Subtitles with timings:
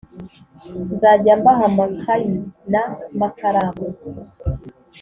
[0.93, 2.33] Nzajya mbaha makayi
[2.71, 2.83] na
[3.19, 3.85] makaramu